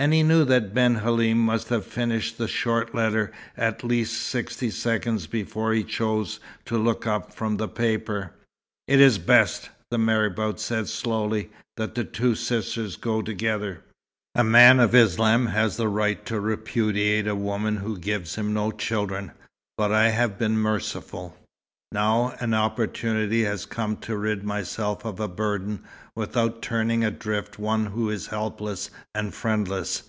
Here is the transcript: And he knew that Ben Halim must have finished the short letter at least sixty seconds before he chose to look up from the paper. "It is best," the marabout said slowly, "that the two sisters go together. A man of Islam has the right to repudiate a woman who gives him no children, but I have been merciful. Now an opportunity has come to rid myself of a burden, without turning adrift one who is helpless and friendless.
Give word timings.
And 0.00 0.14
he 0.14 0.22
knew 0.22 0.46
that 0.46 0.72
Ben 0.72 0.94
Halim 0.94 1.36
must 1.44 1.68
have 1.68 1.84
finished 1.84 2.38
the 2.38 2.48
short 2.48 2.94
letter 2.94 3.30
at 3.54 3.84
least 3.84 4.16
sixty 4.16 4.70
seconds 4.70 5.26
before 5.26 5.74
he 5.74 5.84
chose 5.84 6.40
to 6.64 6.78
look 6.78 7.06
up 7.06 7.34
from 7.34 7.58
the 7.58 7.68
paper. 7.68 8.32
"It 8.88 8.98
is 8.98 9.18
best," 9.18 9.68
the 9.90 9.98
marabout 9.98 10.58
said 10.58 10.88
slowly, 10.88 11.50
"that 11.76 11.94
the 11.94 12.04
two 12.04 12.34
sisters 12.34 12.96
go 12.96 13.20
together. 13.20 13.82
A 14.34 14.42
man 14.42 14.80
of 14.80 14.94
Islam 14.94 15.48
has 15.48 15.76
the 15.76 15.88
right 15.88 16.24
to 16.24 16.40
repudiate 16.40 17.26
a 17.26 17.36
woman 17.36 17.76
who 17.76 17.98
gives 17.98 18.36
him 18.36 18.54
no 18.54 18.70
children, 18.70 19.32
but 19.76 19.92
I 19.92 20.08
have 20.08 20.38
been 20.38 20.56
merciful. 20.56 21.36
Now 21.92 22.36
an 22.38 22.54
opportunity 22.54 23.42
has 23.42 23.66
come 23.66 23.96
to 23.96 24.16
rid 24.16 24.44
myself 24.44 25.04
of 25.04 25.18
a 25.18 25.26
burden, 25.26 25.82
without 26.14 26.62
turning 26.62 27.02
adrift 27.02 27.58
one 27.58 27.86
who 27.86 28.10
is 28.10 28.28
helpless 28.28 28.90
and 29.12 29.34
friendless. 29.34 30.04